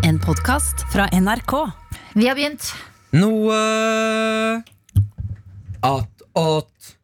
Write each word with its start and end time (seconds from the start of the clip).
En 0.00 0.18
podkast 0.20 0.74
fra 0.92 1.08
NRK. 1.12 1.52
Vi 2.16 2.28
har 2.28 2.34
begynt. 2.36 2.64
Noe 3.12 3.56
attåt. 5.84 6.96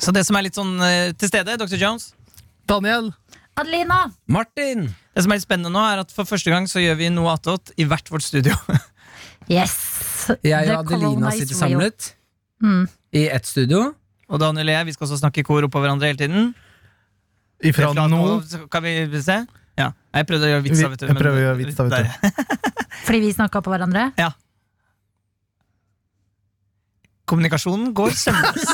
Så 0.00 0.12
det 0.14 0.24
som 0.26 0.36
er 0.38 0.46
litt 0.46 0.56
sånn 0.56 0.74
eh, 0.84 1.12
til 1.18 1.30
stede, 1.30 1.56
Dr. 1.60 1.76
Jones 1.80 2.10
Daniel. 2.68 3.10
Adelina. 3.60 4.00
Martin! 4.26 4.88
Det 5.14 5.22
som 5.24 5.32
er 5.34 5.38
litt 5.38 5.46
spennende 5.46 5.70
nå, 5.74 5.82
er 5.86 6.02
at 6.02 6.12
for 6.14 6.26
første 6.28 6.50
gang 6.52 6.66
så 6.70 6.82
gjør 6.82 6.96
vi 6.98 7.10
noe 7.14 7.34
attåt 7.36 7.74
i 7.80 7.86
hvert 7.88 8.10
vårt 8.12 8.26
studio. 8.26 8.56
Yes. 9.44 9.74
Jeg 10.40 10.64
The 10.64 10.72
og 10.72 10.86
Adelina 10.86 10.86
corona 10.88 11.30
is 11.34 11.42
sitter 11.42 11.52
real. 11.52 11.60
samlet 11.60 12.06
Mm. 12.64 12.86
i 13.12 13.26
ett 13.28 13.44
studio. 13.44 13.90
Og 14.32 14.40
Daniel 14.40 14.70
og 14.70 14.72
jeg 14.72 14.86
vi 14.88 14.92
skal 14.94 15.04
også 15.04 15.18
snakke 15.20 15.42
i 15.42 15.44
kor 15.44 15.66
oppå 15.66 15.82
hverandre 15.82 16.08
hele 16.08 16.16
tiden. 16.16 16.46
Ifra 17.60 17.90
Fra 17.92 18.06
nå. 18.08 18.20
så 18.48 18.62
Kan 18.72 18.86
vi 18.86 19.20
se? 19.20 19.36
Ja. 19.80 19.90
Jeg 20.14 20.26
prøvde 20.28 20.46
å 20.46 20.52
gjøre 20.52 20.64
vits, 20.68 20.82
av 20.86 20.94
det. 20.94 21.08
jeg 21.10 21.18
prøver 21.18 21.40
å 21.40 21.44
gjøre 21.48 21.58
vits, 21.58 21.80
av 21.82 21.90
det. 21.90 22.02
Fordi 23.06 23.20
vi 23.24 23.32
snakka 23.34 23.62
på 23.64 23.72
hverandre. 23.74 24.08
Ja. 24.20 24.30
Kommunikasjonen 27.24 27.94
går 27.96 28.12
sømløs. 28.20 28.68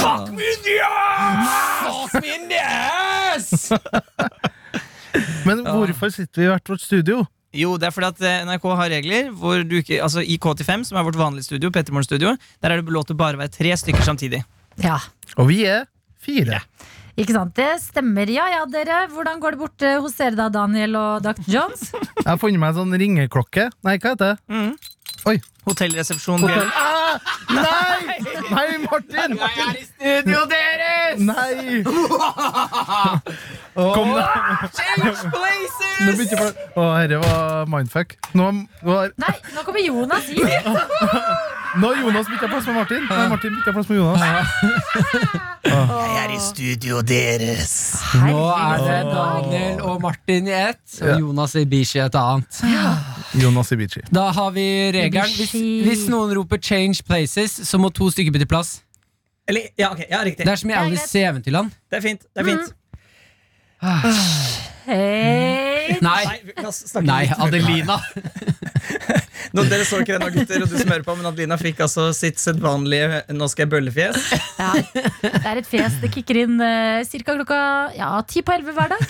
Fuck 0.00 0.30
me 0.34 0.46
yes 0.66 1.50
Fuck 1.82 2.12
me 2.22 2.34
yes 2.54 3.72
Men 5.46 5.62
hvorfor 5.66 6.12
sitter 6.14 6.42
vi 6.42 6.46
i 6.46 6.50
hvert 6.50 6.70
vårt 6.70 6.82
studio? 6.84 7.24
Jo, 7.56 7.74
det 7.80 7.88
er 7.88 7.94
fordi 7.94 8.10
at 8.12 8.20
eh, 8.22 8.42
NRK 8.46 8.66
har 8.78 8.92
regler 8.92 9.30
hvor 9.34 9.64
du 9.66 9.80
ikke, 9.80 9.98
altså 10.04 10.22
I 10.22 10.36
K85, 10.38 10.84
som 10.86 11.00
er 11.00 11.06
vårt 11.08 11.18
vanlige 11.18 11.48
studio, 11.48 11.72
Petermorgen 11.74 12.06
studio, 12.06 12.36
der 12.62 12.70
er 12.70 12.78
det 12.78 12.94
lov 12.94 13.08
til 13.08 13.18
bare 13.18 13.34
å 13.34 13.42
være 13.42 13.50
tre 13.56 13.74
stykker 13.74 14.06
samtidig. 14.06 14.44
Ja. 14.84 14.98
Og 15.38 15.50
vi 15.50 15.62
er 15.68 15.86
fire. 16.20 16.62
Ikke 17.20 17.34
sant? 17.36 17.52
Det 17.58 17.68
stemmer. 17.82 18.30
Ja 18.32 18.46
ja, 18.52 18.62
dere. 18.70 19.02
Hvordan 19.12 19.40
går 19.42 19.56
det 19.56 19.60
borte 19.60 19.92
hos 20.00 20.16
dere 20.18 20.38
da, 20.38 20.48
Daniel 20.52 20.96
og 20.96 21.24
Dr. 21.26 21.44
Jones? 21.50 21.90
Jeg 22.22 22.28
har 22.28 22.40
funnet 22.40 22.62
meg 22.62 22.72
en 22.72 22.80
sånn 22.82 22.96
ringeklokke. 23.02 23.68
Nei, 23.86 23.98
hva 24.00 24.14
heter 24.14 24.34
det? 24.36 24.54
Mm. 24.54 24.72
Oi. 25.28 25.36
Hotellresepsjon. 25.68 26.40
Hotell. 26.46 26.70
Ah, 26.72 27.20
nei! 27.52 28.16
Nei, 28.50 28.78
Martin! 28.84 29.38
i 29.78 29.84
studio 29.84 30.40
deres! 30.50 31.20
Nei! 31.20 31.82
Kom, 33.74 34.10
da. 34.14 34.26
Nå 36.00 36.12
begynte 36.16 36.36
jeg 36.36 36.54
Å, 36.74 36.86
herre 36.96 37.20
var 37.22 37.68
mindfuck. 37.70 38.16
Nå, 38.34 38.50
nå, 38.82 38.96
Nei, 39.20 39.36
nå 39.54 39.64
kommer 39.66 39.84
Jonas 39.84 40.26
hit! 40.30 40.66
nå 41.80 41.92
har 41.92 42.02
Jonas 42.02 42.26
bytta 42.32 42.50
plass 42.50 42.66
med 42.70 42.80
Martin. 42.80 43.06
Nei, 43.06 43.28
Martin 43.30 43.56
bytta 43.60 43.76
plass 43.76 43.88
med 43.92 44.02
Jonas. 44.02 44.20
Studio 46.60 46.98
deres. 47.00 47.70
Nå 48.20 48.40
er 48.52 48.82
det 48.84 48.96
Daniel 49.08 49.78
og 49.88 50.02
Martin 50.02 50.50
i 50.50 50.52
ett, 50.52 50.82
og 51.00 51.22
Jonas 51.22 51.54
Ibishi 51.56 52.02
et 52.04 52.18
annet. 52.20 52.58
Jonas 53.40 53.72
Ibici. 53.72 54.02
Da 54.12 54.26
har 54.36 54.50
vi 54.52 54.66
regelen. 54.92 55.32
Hvis, 55.38 55.54
hvis 55.86 56.04
noen 56.12 56.34
roper 56.36 56.60
'change 56.60 57.00
places', 57.08 57.64
så 57.64 57.80
må 57.80 57.88
to 57.88 58.10
stykker 58.12 58.36
bytte 58.36 58.50
plass. 58.50 58.82
Eller, 59.48 59.72
ja, 59.78 59.88
ok, 59.88 60.04
ja, 60.10 60.20
riktig. 60.20 60.44
Det 60.44 60.52
er 60.52 60.60
som 60.60 60.70
i 60.70 60.76
Alice 60.76 61.18
i 61.18 61.24
Eventyrland. 61.24 61.72
Det 61.90 61.96
er 61.96 62.04
fint. 62.10 62.28
det 62.28 62.44
er 62.44 62.52
fint 62.52 62.76
Hei! 64.84 65.69
Nei, 66.00 66.24
Nei, 66.30 67.02
nei. 67.06 67.22
Adelina. 67.38 67.96
Nå, 69.56 69.64
dere 69.66 69.82
så 69.88 69.98
ikke 70.02 70.14
det 70.14 70.20
nå, 70.22 70.28
gutter, 70.34 70.62
og 70.62 70.68
du 70.70 70.76
som 70.78 70.90
hører 70.92 71.02
på, 71.06 71.14
men 71.18 71.26
Adelina 71.30 71.56
fikk 71.58 71.80
altså 71.82 72.10
sitt 72.14 72.38
sedvanlige 72.38 73.22
'nå 73.34 73.48
skal 73.50 73.64
jeg 73.64 73.70
bøllefjes'. 73.72 74.26
Ja, 74.60 74.68
det 75.24 75.40
er 75.50 75.60
et 75.62 75.66
fjes. 75.66 75.96
Det 76.02 76.10
kicker 76.14 76.38
inn 76.44 76.60
uh, 76.60 77.00
ca. 77.02 77.34
klokka 77.34 77.58
ja, 77.96 78.10
ti 78.30 78.42
på 78.46 78.52
elleve 78.54 78.74
hver 78.76 78.92
dag. 78.92 79.06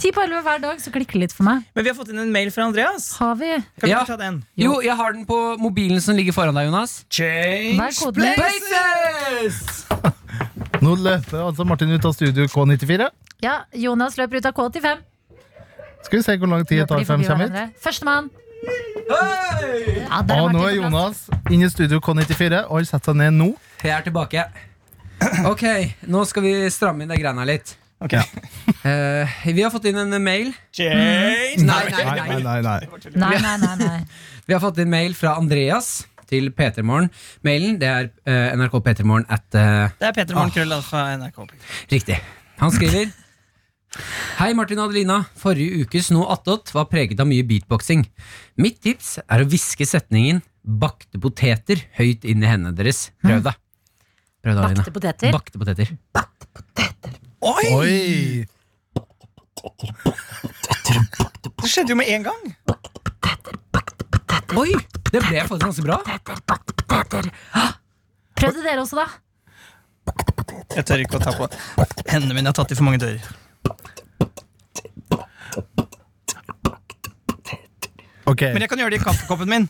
Ti 0.00 0.10
på 0.14 0.24
elleve 0.24 0.42
hver 0.46 0.62
dag, 0.64 0.80
så 0.82 0.90
klikker 0.94 1.18
det 1.20 1.28
litt 1.28 1.36
for 1.36 1.46
meg. 1.46 1.62
Men 1.76 1.84
vi 1.86 1.92
har 1.92 1.98
fått 1.98 2.10
inn 2.10 2.18
en 2.24 2.32
mail 2.34 2.50
fra 2.54 2.66
Andreas. 2.66 3.10
Har 3.20 3.36
vi? 3.38 3.52
Kan 3.78 3.86
vi 3.86 3.92
Ja. 3.94 4.02
ta 4.08 4.16
den? 4.18 4.42
Jo, 4.58 4.80
jeg 4.82 4.96
har 4.98 5.12
den 5.12 5.26
på 5.28 5.38
mobilen 5.62 6.00
som 6.02 6.16
ligger 6.18 6.32
foran 6.34 6.54
deg, 6.58 6.66
Jonas. 6.72 7.04
Change 7.12 7.76
Hva 7.78 7.86
er 7.92 7.98
koden? 8.00 8.34
Places! 8.40 9.84
Nå 10.82 10.94
løper 10.96 11.40
altså 11.44 11.64
Martin 11.66 11.90
ut 11.94 12.04
av 12.06 12.12
studio 12.16 12.46
K94. 12.50 13.08
Ja, 13.44 13.60
Jonas 13.74 14.16
løper 14.18 14.38
ut 14.40 14.46
av 14.50 14.54
K85. 14.56 15.04
Skal 16.06 16.18
vi 16.18 16.22
se 16.24 16.36
hvor 16.40 16.50
lang 16.50 16.66
tid 16.68 16.82
det 16.82 16.88
tar 16.90 17.04
før 17.04 17.16
de 17.20 17.26
kommer 17.28 17.48
hit. 17.48 17.74
Førstemann. 17.84 18.30
Hei! 19.08 19.98
Ja, 20.02 20.20
Og 20.20 20.26
Martin 20.28 20.56
nå 20.56 20.62
er. 20.66 20.76
Jonas 20.78 21.20
inne 21.50 21.68
i 21.68 21.72
studio 21.72 22.00
K94 22.04 22.64
og 22.66 22.86
setter 22.88 23.12
seg 23.12 23.20
ned 23.20 23.36
nå. 23.38 23.50
Jeg 23.84 23.94
er 23.94 24.06
tilbake. 24.06 24.44
Ok, 25.48 25.64
nå 26.06 26.24
skal 26.30 26.44
vi 26.44 26.54
stramme 26.72 27.04
inn 27.04 27.10
det 27.12 27.18
greiene 27.20 27.42
her 27.42 27.50
litt. 27.52 27.74
Ok. 28.02 28.14
uh, 28.14 29.38
vi 29.50 29.62
har 29.64 29.72
fått 29.74 29.88
inn 29.90 29.98
en 29.98 30.14
mail. 30.22 30.52
Change 30.76 31.64
Nei, 31.66 31.80
nei, 31.90 32.04
nei. 32.04 32.38
nei, 33.18 33.56
nei, 33.64 33.74
nei. 33.82 33.98
Vi 34.46 34.54
har 34.54 34.62
fått 34.62 34.78
inn 34.82 34.90
mail 34.92 35.16
fra 35.18 35.34
Andreas 35.40 36.06
til 36.30 36.50
P3morgen. 36.54 37.08
Mailen 37.46 37.78
det 37.80 37.88
er 37.90 38.10
uh, 38.28 38.58
NRK 38.60 38.78
P3morgen 38.86 39.26
at 39.32 39.46
uh, 39.56 39.88
Det 39.98 40.10
er 40.10 40.14
Peter 40.16 40.36
Morgen 40.38 40.54
Krøllalfa 40.54 41.08
NRK. 41.18 41.42
Riktig. 41.90 42.20
Han 42.62 42.74
skriver 42.74 43.10
Hei, 44.38 44.52
Martin 44.52 44.78
og 44.82 44.90
Adelina. 44.90 45.22
Forrige 45.40 45.84
ukes 45.86 46.10
Noe 46.12 46.28
attåt 46.34 46.74
var 46.76 46.90
preget 46.92 47.20
av 47.22 47.28
mye 47.30 47.44
beatboxing. 47.48 48.04
Mitt 48.60 48.82
tips 48.84 49.16
er 49.24 49.42
å 49.42 49.48
hviske 49.48 49.86
setningen 49.88 50.42
'bakte 50.68 51.16
poteter' 51.22 51.86
høyt 51.96 52.26
inn 52.28 52.44
i 52.44 52.50
hendene 52.50 52.76
deres. 52.76 53.08
Prøv 53.24 53.40
det. 53.46 53.54
Prøv 54.44 54.54
det, 54.54 54.64
Adelina. 54.64 54.84
Bakte 54.84 54.92
poteter. 54.92 55.32
Bakte 55.32 56.46
poteter. 56.52 57.16
Oi! 57.40 57.66
Oi! 57.72 58.46
Det 61.58 61.70
skjedde 61.72 61.94
jo 61.94 61.98
med 61.98 62.12
en 62.12 62.28
gang. 62.28 62.44
Oi! 64.58 64.72
Det 65.08 65.24
ble 65.24 65.40
faktisk 65.48 65.64
ganske 65.64 65.86
bra. 65.88 65.98
Poteter. 66.84 67.32
Prøvde 68.36 68.62
dere 68.62 68.84
også, 68.84 69.00
da? 69.00 69.08
Jeg 70.76 70.84
tør 70.86 71.02
ikke 71.02 71.18
å 71.18 71.24
ta 71.24 71.32
på 71.34 71.48
hendene 72.12 72.34
mine. 72.36 72.44
Jeg 72.44 72.52
har 72.52 72.58
tatt 72.60 72.72
i 72.72 72.78
for 72.78 72.86
mange 72.86 73.00
dører. 73.02 73.47
Ok, 78.28 78.42
Men 78.52 78.60
jeg 78.60 78.68
kan 78.68 78.80
gjøre 78.82 78.92
det 78.92 78.98
i 79.00 79.04
kaffekoppen 79.04 79.48
min. 79.48 79.64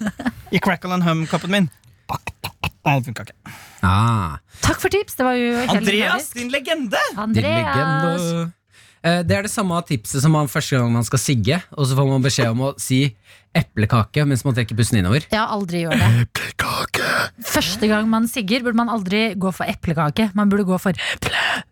I 0.51 0.59
crackle 0.63 0.97
and 0.97 1.05
hum-koppen 1.07 1.53
min. 1.53 1.69
Nei, 2.09 2.95
det 2.99 3.05
funka 3.07 3.25
ikke. 3.29 3.55
Ah, 3.87 4.39
Takk 4.65 4.81
for 4.83 4.91
tips. 4.91 5.15
Det 5.19 5.27
var 5.27 5.37
jo 5.39 5.51
helt 5.61 5.75
Andreas, 5.77 6.31
din 6.35 6.51
legende! 6.51 6.99
din 7.37 7.45
legende. 7.45 8.47
Eh, 9.05 9.21
Det 9.29 9.37
er 9.37 9.45
det 9.47 9.53
samme 9.53 9.79
tipset 9.87 10.25
som 10.25 10.33
man 10.35 10.49
første 10.51 10.75
gang 10.81 10.91
man 10.91 11.05
skal 11.07 11.21
sigge, 11.23 11.61
og 11.77 11.87
så 11.87 11.95
får 11.99 12.09
man 12.11 12.25
beskjed 12.25 12.51
om 12.51 12.65
å 12.67 12.73
si 12.83 13.05
eplekake 13.57 14.25
mens 14.27 14.43
man 14.47 14.57
trekker 14.57 14.75
pusten 14.79 14.99
innover. 14.99 15.23
Ja, 15.31 15.45
aldri 15.55 15.85
gjør 15.85 15.95
det. 16.01 16.09
Eplekake! 16.27 17.13
Første 17.47 17.87
gang 17.93 18.09
man 18.11 18.27
sigger, 18.31 18.65
burde 18.67 18.81
man 18.81 18.91
aldri 18.91 19.29
gå 19.39 19.53
for 19.55 19.71
eplekake. 19.71 20.33
Man 20.35 20.51
burde 20.51 20.67
gå 20.67 20.81
for 20.83 20.99
Man- 20.99 21.63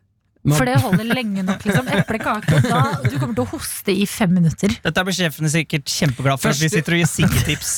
For 0.55 0.69
det 0.69 0.77
holder 0.83 1.09
lenge 1.11 1.43
nok, 1.47 1.65
liksom. 1.67 1.89
Eplekake. 1.97 2.61
Da, 2.67 2.81
du 3.03 3.17
kommer 3.19 3.35
til 3.35 3.43
å 3.43 3.49
hoste 3.51 3.95
i 3.95 4.05
fem 4.07 4.31
minutter. 4.37 4.77
Dette 4.85 5.05
blir 5.09 5.17
sjefene 5.17 5.51
sikkert 5.51 5.91
kjempeglad 5.91 6.39
for 6.43 6.53
at 6.55 6.61
vi 6.63 6.71
sitter 6.71 6.95
og 6.97 7.03
gir 7.03 7.11
siggetips 7.11 7.73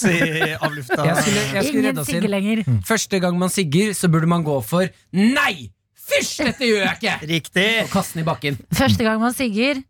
av 0.58 0.76
lufta. 0.76 0.98
Jeg 1.08 1.16
skulle, 1.22 1.46
jeg 1.56 1.68
skulle 1.70 1.92
Ingen 1.94 2.04
sigge 2.10 2.30
lenger. 2.34 2.62
Første 2.88 3.22
gang 3.24 3.40
man 3.40 3.52
sigger, 3.54 3.94
så 3.96 4.10
burde 4.12 4.28
man 4.30 4.44
gå 4.46 4.58
for 4.68 4.88
Nei! 5.16 5.70
Fysj, 6.08 6.38
dette 6.48 6.64
gjør 6.68 6.84
jeg 6.86 6.94
ikke! 7.00 7.16
Riktig. 7.32 7.66
Og 7.86 7.90
kaste 7.92 8.16
den 8.16 8.24
i 8.24 8.28
bakken. 8.28 8.60
Første 8.76 9.04
gang 9.04 9.18
man 9.20 9.34
sigger, 9.36 9.82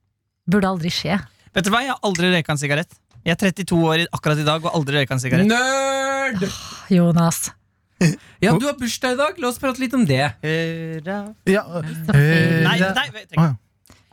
burde 0.51 0.71
aldri 0.71 0.91
skje. 0.95 1.19
Vet 1.55 1.67
du 1.67 1.71
hva, 1.75 1.83
Jeg 1.85 1.95
har 1.95 2.03
aldri 2.07 2.33
røyka 2.33 2.55
en 2.55 2.61
sigarett. 2.63 2.99
Jeg 3.27 3.35
er 3.35 3.41
32 3.43 3.79
år 3.83 4.03
akkurat 4.15 4.41
i 4.41 4.47
dag 4.47 4.63
og 4.67 4.75
aldri 4.79 5.01
røyka 5.03 5.15
en 5.19 5.23
sigarett. 5.23 5.51
Nerd! 5.51 6.47
Jonas. 6.95 7.49
Ja, 8.45 8.53
du 8.55 8.67
har 8.69 8.77
bursdag 8.79 9.17
i 9.17 9.19
dag. 9.19 9.39
La 9.43 9.49
oss 9.51 9.59
prate 9.59 9.83
litt 9.83 9.95
om 9.97 10.05
det. 10.07 10.23
Hurra. 10.45 11.19
Ja, 11.51 11.65
Nei, 12.15 12.77
nei, 12.79 13.09
vent. 13.15 13.35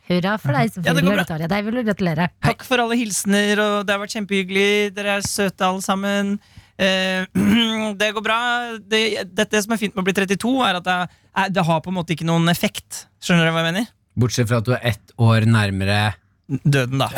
Hurra 0.05 0.35
for 0.41 0.53
deg, 0.53 0.75
Ja, 0.85 0.93
det 0.93 1.03
går. 1.05 1.21
Deg 1.49 1.65
vil 1.65 1.79
vi 1.79 1.83
gratulere. 1.87 2.27
Takk 2.45 2.65
for 2.65 2.81
alle 2.81 2.97
hilsener, 2.99 3.61
og 3.61 3.75
det 3.85 3.95
har 3.95 4.01
vært 4.03 4.13
kjempehyggelig. 4.17 4.69
Dere 4.97 5.17
er 5.19 5.25
søte 5.25 5.65
alle 5.65 5.85
sammen. 5.85 6.35
Eh, 6.77 7.25
det 8.01 8.11
går 8.13 8.25
bra. 8.25 8.39
Det, 8.81 9.01
dette 9.33 9.61
som 9.65 9.73
er 9.73 9.81
fint 9.81 9.95
med 9.95 10.03
å 10.03 10.07
bli 10.09 10.17
32, 10.17 10.53
er 10.67 10.81
at 10.81 10.85
det, 10.85 10.97
er, 11.41 11.53
det 11.55 11.65
har 11.69 11.81
på 11.85 11.93
en 11.93 11.97
måte 11.97 12.13
ikke 12.17 12.27
noen 12.27 12.51
effekt. 12.53 13.05
Skjønner 13.23 13.47
dere 13.47 13.55
hva 13.55 13.63
jeg 13.63 13.71
mener? 13.71 13.89
Bortsett 14.15 14.49
fra 14.49 14.61
at 14.61 14.67
du 14.67 14.75
er 14.77 14.85
ett 14.93 15.17
år 15.21 15.47
nærmere 15.49 16.03
Døden, 16.45 17.01
da. 17.01 17.09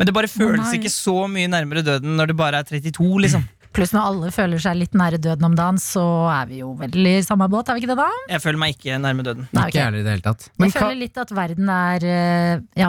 Men 0.00 0.08
det 0.08 0.14
bare 0.16 0.30
føles 0.32 0.62
nei. 0.64 0.78
ikke 0.78 0.88
så 0.92 1.26
mye 1.28 1.48
nærmere 1.52 1.82
døden 1.84 2.14
når 2.16 2.30
det 2.30 2.36
bare 2.38 2.62
er 2.62 2.68
32, 2.70 3.04
liksom. 3.26 3.42
Pluss 3.76 3.92
når 3.94 4.06
alle 4.08 4.30
føler 4.34 4.58
seg 4.62 4.78
litt 4.80 4.96
nære 4.98 5.20
døden 5.22 5.46
om 5.46 5.52
dagen, 5.54 5.76
så 5.78 6.02
er 6.32 6.48
vi 6.50 6.56
jo 6.64 6.72
veldig 6.80 7.12
i 7.20 7.22
samme 7.22 7.46
båt, 7.52 7.68
er 7.70 7.76
vi 7.78 7.84
ikke 7.84 7.92
det 7.92 8.00
da? 8.00 8.08
Jeg 8.32 8.42
føler 8.42 8.58
meg 8.58 8.74
ikke 8.74 8.96
nærme 8.98 9.22
døden. 9.26 9.44
Nei, 9.54 9.68
Ikke 9.70 9.78
ok. 9.78 9.84
heller 9.84 10.00
i 10.00 10.06
det 10.06 10.14
hele 10.16 10.24
tatt. 10.26 10.48
Men 10.58 10.72
Jeg 10.72 10.80
føler 10.82 10.98
litt 11.04 11.20
at 11.22 11.30
verden 11.38 11.70
er 11.76 12.06
eh, 12.10 12.64
ja, 12.82 12.88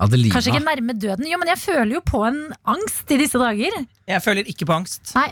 Adelina. 0.00 0.32
kanskje 0.38 0.54
ikke 0.54 0.64
nærme 0.64 0.96
døden. 0.96 1.28
Jo, 1.28 1.36
men 1.42 1.50
jeg 1.52 1.60
føler 1.60 1.92
jo 1.98 2.00
på 2.08 2.22
en 2.30 2.40
angst 2.72 3.12
i 3.12 3.18
disse 3.20 3.40
dager. 3.42 3.76
Jeg 4.08 4.24
føler 4.24 4.48
ikke 4.48 4.68
på 4.70 4.76
angst. 4.78 5.12
Nei. 5.18 5.28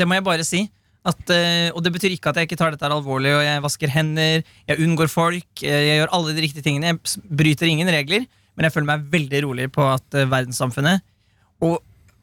Det 0.00 0.08
må 0.08 0.16
jeg 0.16 0.24
bare 0.30 0.46
si. 0.48 0.64
At, 1.08 1.20
eh, 1.32 1.68
og 1.76 1.84
det 1.84 1.92
betyr 1.94 2.12
ikke 2.16 2.32
at 2.32 2.40
jeg 2.40 2.48
ikke 2.48 2.58
tar 2.60 2.72
dette 2.74 2.88
alvorlig, 2.88 3.30
og 3.36 3.44
jeg 3.44 3.60
vasker 3.64 3.92
hender, 3.92 4.40
jeg 4.68 4.80
unngår 4.84 5.08
folk, 5.12 5.46
eh, 5.62 5.84
jeg 5.88 6.00
gjør 6.00 6.14
alle 6.16 6.32
de 6.36 6.42
riktige 6.48 6.64
tingene. 6.64 6.94
Jeg 6.96 7.20
bryter 7.38 7.68
ingen 7.68 7.88
regler, 7.92 8.24
men 8.56 8.66
jeg 8.66 8.72
føler 8.74 8.88
meg 8.94 9.06
veldig 9.12 9.44
rolig 9.46 9.68
på 9.72 9.84
at 9.88 10.16
verdenssamfunnet, 10.32 11.04
og 11.64 11.78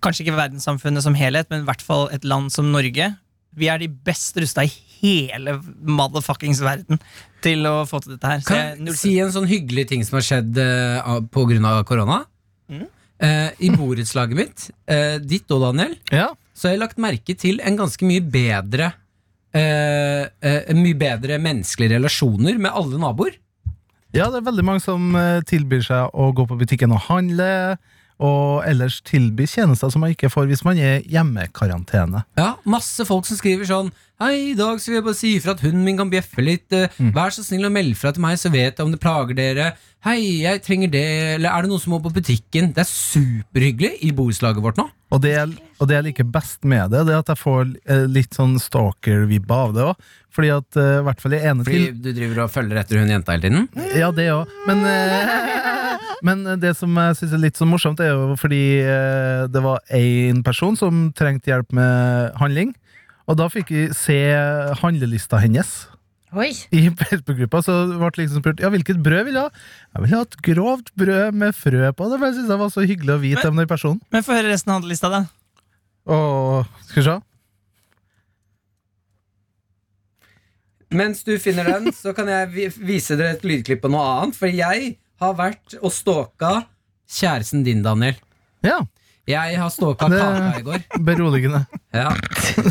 kanskje 0.06 0.26
ikke 0.26 0.38
verdenssamfunnet 0.38 1.06
som 1.06 1.18
helhet, 1.18 1.50
men 1.52 1.64
i 1.64 1.70
hvert 1.70 1.84
fall 1.86 2.08
et 2.16 2.26
land 2.28 2.54
som 2.54 2.70
Norge, 2.74 3.12
vi 3.56 3.70
er 3.72 3.80
de 3.82 3.88
best 3.90 4.38
rusta 4.42 4.66
i 4.68 4.72
hele 5.00 5.58
motherfuckings 5.88 6.62
verden 6.64 7.00
til 7.46 7.66
å 7.70 7.78
få 7.88 8.02
til 8.04 8.16
dette 8.16 8.32
her. 8.32 8.44
Så 8.44 8.52
Kan 8.52 8.90
jeg, 8.90 8.98
si 9.00 9.14
en 9.24 9.32
sånn 9.34 9.48
hyggelig 9.50 9.88
ting 9.92 10.04
som 10.08 10.20
har 10.20 10.26
skjedd 10.28 10.60
uh, 10.60 11.00
pga. 11.00 11.20
på 11.32 11.46
grunn 11.52 11.68
av 11.70 11.84
korona? 11.88 12.24
Mm. 12.72 12.86
Uh, 13.24 13.50
I 13.64 13.72
borettslaget 13.72 14.36
mitt, 14.40 14.68
uh, 14.92 15.18
ditt 15.24 15.52
og 15.56 15.64
Daniel, 15.64 15.96
Ja. 16.12 16.34
så 16.56 16.68
har 16.68 16.76
jeg 16.76 16.84
lagt 16.84 17.00
merke 17.00 17.36
til 17.40 17.62
en 17.64 17.80
ganske 17.80 18.08
mye 18.08 18.24
bedre 18.24 18.92
uh, 19.56 20.24
eh, 20.28 20.76
Mye 20.76 20.98
bedre 21.00 21.40
menneskelige 21.42 21.96
relasjoner 21.96 22.60
med 22.60 22.72
alle 22.76 23.00
naboer. 23.02 23.38
ja, 24.16 24.30
det 24.32 24.40
er 24.40 24.48
veldig 24.48 24.64
mange 24.64 24.84
som 24.84 25.16
eh, 25.20 25.42
tilbyr 25.48 25.82
seg 25.84 26.14
å 26.16 26.30
gå 26.36 26.46
på 26.48 26.56
butikken 26.60 26.94
og 26.96 27.04
handle, 27.10 27.78
og 28.20 28.64
ellers 28.68 29.02
tilby 29.04 29.44
tjenester 29.50 29.90
som 29.92 30.02
man 30.06 30.14
ikke 30.16 30.30
får 30.32 30.48
hvis 30.48 30.64
man 30.64 30.78
er 30.80 31.02
hjemmekarantene. 31.12 32.24
Ja, 32.40 32.54
Masse 32.66 33.06
folk 33.08 33.26
som 33.28 33.38
skriver 33.40 33.68
sånn 33.70 33.92
Hei, 34.16 34.54
i 34.54 34.56
dag 34.56 34.78
så 34.80 34.88
vil 34.94 34.96
jeg 35.02 35.04
bare 35.04 35.18
si 35.20 35.30
ifra 35.36 35.52
at 35.58 35.60
hunden 35.66 35.82
min 35.84 35.98
kan 36.00 36.08
bjeffe 36.08 36.40
litt. 36.40 36.72
eh, 36.72 36.88
Vær 37.12 37.34
så 37.36 37.44
snill 37.44 37.66
å 37.68 37.72
melde 37.76 37.98
fra 38.00 38.14
til 38.16 38.24
meg, 38.24 38.38
så 38.40 38.48
vet 38.48 38.78
jeg 38.80 38.86
om 38.86 38.94
det 38.94 39.02
plager 39.04 39.36
dere. 39.36 39.66
Hei, 40.08 40.40
jeg 40.46 40.62
trenger 40.64 40.88
det. 40.94 41.02
Eller 41.36 41.50
er 41.52 41.66
det 41.66 41.72
noen 41.74 41.82
som 41.84 41.92
må 41.92 42.00
på 42.00 42.14
butikken? 42.16 42.70
Det 42.72 42.86
er 42.86 42.88
superhyggelig 42.88 43.92
i 44.08 44.14
borettslaget 44.16 44.64
vårt 44.64 44.80
nå. 44.80 44.86
Og 45.12 45.20
det, 45.20 45.34
jeg- 45.36 45.60
og 45.82 45.90
det 45.92 45.98
jeg 45.98 46.06
liker 46.08 46.32
best 46.32 46.64
med 46.64 46.92
det, 46.96 47.04
det 47.10 47.14
er 47.18 47.20
at 47.26 47.34
jeg 47.34 47.42
får 47.44 47.76
eh, 47.92 48.06
litt 48.08 48.32
sånn 48.40 48.56
stalker-vibbe 48.64 49.52
av 49.68 49.76
det 49.76 49.84
òg. 49.90 50.08
Fordi 50.32 50.50
at 50.62 50.80
eh, 50.80 50.96
i 51.02 51.04
hvert 51.10 51.20
fall 51.26 51.36
i 51.36 51.44
ene 51.52 51.64
Fordi 51.68 51.84
til 51.92 52.00
du 52.08 52.10
driver 52.16 52.44
og 52.46 52.52
følger 52.56 52.80
etter 52.86 53.04
hun 53.04 53.12
jenta 53.12 53.36
hele 53.36 53.50
tiden? 53.50 53.68
Ja, 54.00 54.12
det 54.16 54.30
òg. 54.32 54.56
Men, 54.68 54.86
eh, 54.88 55.72
men 56.24 56.44
det 56.62 56.76
som 56.80 56.94
jeg 57.02 57.18
syns 57.20 57.34
er 57.36 57.42
litt 57.42 57.60
så 57.60 57.68
morsomt, 57.68 58.00
er 58.00 58.14
jo 58.14 58.38
fordi 58.40 58.62
eh, 58.84 59.46
det 59.52 59.64
var 59.64 59.84
én 59.96 60.44
person 60.46 60.78
som 60.80 61.10
trengte 61.18 61.52
hjelp 61.52 61.76
med 61.76 62.36
handling. 62.40 62.76
Og 63.26 63.40
da 63.40 63.50
fikk 63.50 63.74
vi 63.74 63.88
se 63.98 64.20
handlelista 64.82 65.40
hennes 65.42 65.74
Oi. 66.36 66.52
i 66.76 66.88
Facebook-gruppa. 67.00 67.62
Så 67.66 67.76
ble 67.96 68.10
det 68.10 68.26
liksom 68.26 68.42
spurt 68.44 68.62
ja, 68.64 68.72
hvilket 68.74 69.00
brød 69.04 69.30
vil 69.30 69.38
du 69.38 69.42
ha. 69.42 69.48
Jeg 69.96 70.06
vil 70.06 70.16
ha 70.16 70.24
et 70.26 70.42
grovt 70.50 70.92
brød 71.00 71.40
med 71.44 71.56
frø 71.58 71.92
på. 71.92 72.10
Det 72.12 72.20
for 72.20 72.28
jeg 72.28 72.38
synes 72.40 72.52
det 72.52 72.60
var 72.62 72.74
så 72.74 72.86
hyggelig 72.86 73.16
å 73.16 73.22
vite 73.24 73.48
om 73.50 73.62
den 73.62 73.72
personen. 73.72 74.02
Men 74.14 74.26
få 74.26 74.36
høre 74.38 74.52
resten 74.52 74.74
av 74.74 74.82
handlelista, 74.82 75.12
da. 75.14 75.24
Og 76.12 76.68
skal 76.90 77.02
vi 77.02 77.08
se. 77.08 77.16
Mens 80.96 81.24
du 81.26 81.34
finner 81.42 81.68
den, 81.68 81.90
så 81.96 82.14
kan 82.16 82.30
jeg 82.30 82.70
vise 82.78 83.18
dere 83.18 83.36
et 83.36 83.48
lydklipp 83.48 83.82
på 83.84 83.92
noe 83.92 84.06
annet. 84.20 84.38
For 84.38 84.52
jeg 84.52 84.96
har 85.22 85.34
vært 85.38 85.78
og 85.82 85.92
stalka 85.96 86.66
kjæresten 87.10 87.64
din, 87.66 87.84
Daniel. 87.86 88.16
Ja, 88.66 88.80
Jeg 89.26 89.58
har 89.58 89.70
stalka 89.74 90.06
Kaka 90.10 90.60
i 90.60 90.62
går. 90.62 90.82
beroligende. 91.02 91.64
Ja. 91.94 92.12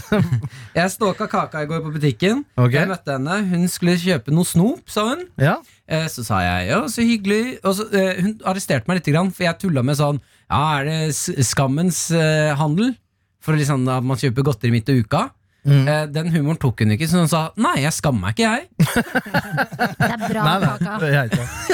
Jeg 0.79 0.91
stalka 0.93 1.26
Kaka 1.31 1.62
i 1.64 1.67
går 1.67 1.81
på 1.82 1.91
butikken. 1.96 2.44
Okay. 2.55 2.81
Jeg 2.85 2.91
møtte 2.93 3.17
henne. 3.17 3.38
Hun 3.50 3.64
skulle 3.70 3.96
kjøpe 3.99 4.31
noe 4.35 4.46
snop, 4.46 4.85
sa 4.91 5.08
hun. 5.08 5.25
Ja. 5.41 5.56
Eh, 5.88 6.06
Så 6.08 6.23
sa 6.25 6.38
jeg 6.44 6.69
ja, 6.70 6.79
så 6.88 7.02
hyggelig. 7.02 7.58
Og 7.64 7.75
så, 7.79 7.88
eh, 7.93 8.20
hun 8.23 8.37
arresterte 8.47 8.87
meg 8.88 9.00
litt, 9.00 9.11
for 9.35 9.44
jeg 9.44 9.58
tulla 9.58 9.82
med 9.82 9.99
sånn 9.99 10.20
Ja, 10.50 10.79
er 10.81 10.85
det 10.85 11.44
skammens 11.47 12.11
eh, 12.14 12.55
handel? 12.55 12.94
For 13.43 13.58
liksom 13.58 13.88
at 13.90 14.05
man 14.06 14.17
kjøper 14.17 14.47
godteri 14.47 14.70
midt 14.73 14.88
i 14.88 15.00
uka. 15.02 15.26
Mm. 15.64 15.87
Eh, 15.88 16.02
den 16.12 16.26
humoren 16.34 16.58
tok 16.61 16.82
hun 16.84 16.90
ikke, 16.93 17.06
så 17.08 17.22
hun 17.22 17.28
sa 17.31 17.38
nei, 17.56 17.78
jeg 17.87 17.94
skammer 17.96 18.20
meg 18.26 18.34
ikke, 18.37 18.50
jeg. 18.52 18.64
Det 20.05 20.11
er 20.11 20.25
bra, 20.28 20.43
Nei, 20.44 20.56
nei, 20.61 20.72
Kaka. 20.76 20.99
det 21.00 21.12
er. 21.16 21.28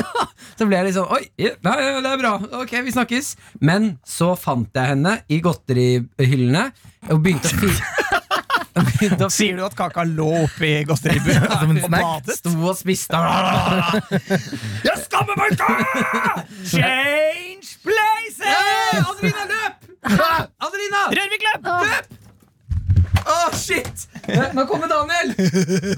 Så 0.60 0.66
ble 0.68 0.76
jeg 0.76 0.86
litt 0.90 0.94
sånn 0.98 1.08
Oi, 1.14 1.22
ja, 1.40 1.50
nei, 1.64 1.74
ja, 1.80 2.00
det 2.04 2.10
er 2.12 2.18
bra. 2.20 2.30
Ok, 2.60 2.72
vi 2.84 2.92
snakkes. 2.92 3.30
Men 3.64 3.94
så 4.04 4.34
fant 4.36 4.68
jeg 4.76 4.90
henne 4.92 5.14
i 5.32 5.38
godterihyllene 5.42 6.66
og 7.10 7.22
begynte 7.24 7.48
å 7.48 7.60
fi... 7.62 7.70
begynte 8.90 9.26
å 9.26 9.30
Sier 9.32 9.56
du 9.58 9.64
at 9.66 9.74
kaka 9.78 10.04
lå 10.06 10.28
oppi 10.44 10.74
godteribuen 10.88 11.48
Som 11.48 11.72
en 11.72 11.80
og 11.80 11.88
snack. 11.88 12.04
badet? 12.04 12.36
Sto 12.42 12.52
og 12.60 12.76
spiste. 12.78 13.22
Jeg 14.84 14.96
skammer 15.06 15.40
meg 15.40 15.56
ikke! 15.56 15.72
Change 16.76 17.74
places! 17.88 19.02
Adelina, 19.02 19.48
løp! 19.50 19.90
Adelina! 20.68 21.04
Rørvik, 21.16 21.48
løp! 21.48 21.70
Løp! 21.88 22.16
Å, 23.30 23.38
shit! 23.54 24.06
Nå 24.56 24.64
kommer 24.68 24.88
Daniel! 24.90 25.32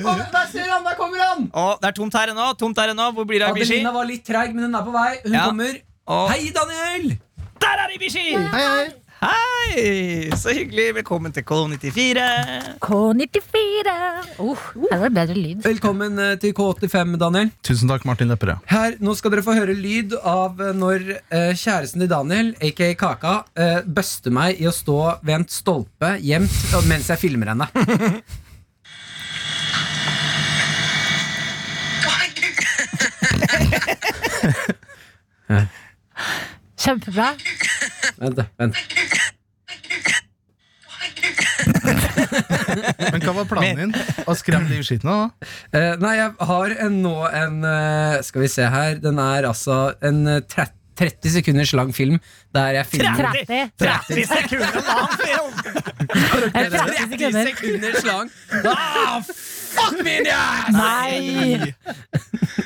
Kom, 0.05 0.19
der 0.32 0.49
ser 0.52 0.69
han! 0.69 0.84
Der 0.84 0.96
kommer 0.99 1.23
han! 1.25 1.46
Oh, 1.56 1.75
det 1.81 1.90
er 1.93 1.96
tomt 1.96 2.17
her 2.19 2.32
ennå. 2.34 2.49
Tomt 2.61 2.79
her 2.82 2.93
ennå. 2.93 3.06
Hvor 3.17 3.25
blir 3.29 3.40
det 3.43 3.49
av 3.49 3.56
Ibishi? 3.56 3.79
Adelina 3.79 3.93
var 3.94 4.08
litt 4.08 4.25
treig, 4.29 4.52
men 4.56 4.67
hun 4.69 4.76
er 4.81 4.84
på 4.88 4.93
vei. 4.94 5.12
Hun 5.25 5.37
Ja. 5.38 5.46
kommer. 5.49 5.79
Oh. 6.06 6.26
Hei, 6.29 6.50
Daniel! 6.55 7.14
Der 7.62 7.84
er 7.87 7.94
Ibishi! 7.96 8.26
Hei, 8.37 8.67
hei. 8.67 8.90
Hei! 9.22 10.30
Så 10.36 10.50
hyggelig. 10.50 10.88
Velkommen 10.96 11.32
til 11.32 11.44
K94. 11.46 12.22
K94. 12.82 13.92
Oh, 14.42 14.58
her 14.90 14.98
var 14.98 15.08
det 15.08 15.14
bedre 15.14 15.36
lyd. 15.38 15.60
Velkommen 15.62 16.19
eh, 16.19 16.32
til 16.42 16.50
K85, 16.58 17.14
Daniel. 17.22 17.52
Tusen 17.62 17.92
takk, 17.92 18.02
Martin 18.08 18.32
Lepperød. 18.32 18.64
Her, 18.72 18.96
Nå 18.98 19.14
skal 19.14 19.30
dere 19.36 19.44
få 19.46 19.54
høre 19.54 19.76
lyd 19.78 20.16
av 20.19 20.58
eh, 20.58 20.72
når 20.74 21.06
eh, 21.14 21.52
kjæresten 21.54 22.02
til 22.02 22.10
Daniel, 22.10 22.50
aka 22.66 22.90
Kaka, 22.98 23.34
eh, 23.54 23.80
bøster 23.86 24.34
meg 24.34 24.58
i 24.58 24.66
å 24.66 24.74
stå 24.74 24.98
ved 25.22 25.36
en 25.38 25.46
stolpe 25.50 26.16
gjemt 26.18 26.75
mens 26.90 27.12
jeg 27.14 27.22
filmer 27.22 27.54
henne. 27.54 27.70
Kjempebra. 36.82 37.36
Vent, 38.18 38.38
vent. 38.58 38.75
Men 43.12 43.24
hva 43.24 43.34
var 43.40 43.48
planen 43.50 43.80
din? 43.80 43.96
Å 44.26 44.36
skremme 44.38 44.70
livskiten 44.70 45.10
av? 45.12 45.24
da? 45.24 45.50
Eh, 45.78 45.90
nei, 46.02 46.14
jeg 46.18 46.50
har 46.52 46.76
en, 46.86 47.00
nå 47.04 47.16
en 47.28 47.58
uh, 47.64 48.20
Skal 48.24 48.46
vi 48.46 48.52
se 48.52 48.68
her. 48.74 49.00
Den 49.02 49.20
er 49.22 49.48
altså 49.50 49.82
en 50.04 50.24
uh, 50.28 50.38
30 50.42 50.78
30 51.02 51.30
sekunders 51.30 51.72
lang 51.72 51.94
film 51.94 52.18
der 52.54 52.66
jeg 52.76 52.86
filmer 52.86 53.32
30. 53.32 53.70
30 53.80 54.26
sekunder 54.28 54.82
lang 54.86 55.08
film! 55.22 55.52
Eh, 56.54 56.70
30 56.70 57.10
sekunder. 57.10 57.46
sekunders 57.48 58.04
lang. 58.04 58.30
Ah, 58.66 59.22
fuck 59.24 60.04
me 60.04 60.18
in 60.18 60.24
the 60.24 60.30
ass! 60.30 60.68
Nei! 60.72 61.74